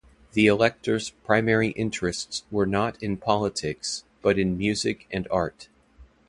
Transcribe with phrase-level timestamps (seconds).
[0.33, 5.67] The elector's primary interests were not in politics, but in music and art.